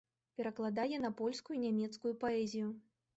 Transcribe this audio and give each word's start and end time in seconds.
Перакладае 0.39 0.97
на 1.03 1.11
польскую 1.19 1.57
нямецкую 1.65 2.13
паэзію. 2.25 2.71